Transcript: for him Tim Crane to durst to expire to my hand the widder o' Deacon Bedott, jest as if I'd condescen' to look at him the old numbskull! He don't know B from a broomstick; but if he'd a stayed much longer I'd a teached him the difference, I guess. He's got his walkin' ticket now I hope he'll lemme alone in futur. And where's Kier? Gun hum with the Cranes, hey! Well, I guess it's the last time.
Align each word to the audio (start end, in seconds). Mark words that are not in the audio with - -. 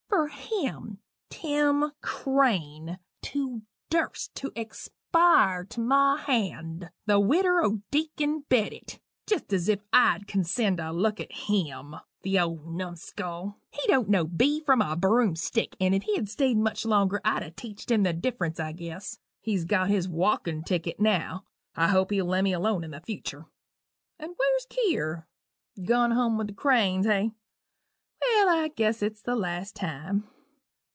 for 0.07 0.27
him 0.27 0.99
Tim 1.29 1.91
Crane 2.01 2.99
to 3.23 3.61
durst 3.89 4.35
to 4.35 4.51
expire 4.55 5.63
to 5.65 5.79
my 5.79 6.21
hand 6.21 6.89
the 7.07 7.19
widder 7.19 7.63
o' 7.65 7.81
Deacon 7.89 8.43
Bedott, 8.47 8.99
jest 9.25 9.51
as 9.51 9.67
if 9.67 9.81
I'd 9.91 10.27
condescen' 10.27 10.77
to 10.77 10.91
look 10.91 11.19
at 11.19 11.31
him 11.31 11.95
the 12.21 12.39
old 12.39 12.67
numbskull! 12.75 13.57
He 13.71 13.81
don't 13.87 14.09
know 14.09 14.25
B 14.27 14.59
from 14.61 14.81
a 14.81 14.95
broomstick; 14.95 15.75
but 15.79 15.93
if 15.93 16.03
he'd 16.03 16.23
a 16.23 16.27
stayed 16.27 16.57
much 16.57 16.85
longer 16.85 17.19
I'd 17.25 17.43
a 17.43 17.49
teached 17.51 17.89
him 17.89 18.03
the 18.03 18.13
difference, 18.13 18.59
I 18.59 18.73
guess. 18.73 19.17
He's 19.41 19.65
got 19.65 19.89
his 19.89 20.07
walkin' 20.07 20.63
ticket 20.63 20.99
now 20.99 21.45
I 21.75 21.87
hope 21.87 22.11
he'll 22.11 22.25
lemme 22.27 22.53
alone 22.53 22.83
in 22.83 22.93
futur. 23.01 23.45
And 24.19 24.35
where's 24.37 24.67
Kier? 24.69 25.25
Gun 25.83 26.11
hum 26.11 26.37
with 26.37 26.47
the 26.47 26.53
Cranes, 26.53 27.05
hey! 27.07 27.31
Well, 28.23 28.49
I 28.49 28.67
guess 28.67 29.01
it's 29.01 29.23
the 29.23 29.35
last 29.35 29.75
time. 29.75 30.27